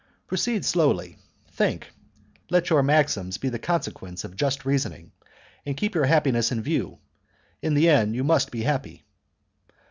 [0.25, 1.19] Proceed slowly,
[1.51, 1.91] think;
[2.49, 5.11] let your maxims be the consequence of just reasoning,
[5.63, 6.97] and keep your happiness in view;
[7.61, 9.05] in the end you must be happy."